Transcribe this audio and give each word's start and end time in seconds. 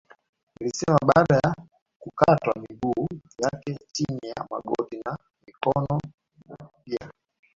Nilisema 0.59 0.97
baada 1.05 1.35
ya 1.43 1.55
kukatwa 1.99 2.55
miguu 2.69 3.05
yangu 3.41 3.79
chini 3.93 4.19
ya 4.37 4.45
magoti 4.49 5.01
na 5.05 5.17
mikono 5.47 6.01
pia 6.83 7.11